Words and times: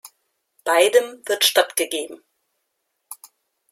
Beidem 0.63 1.21
wird 1.27 1.43
stattgegeben. 1.43 2.23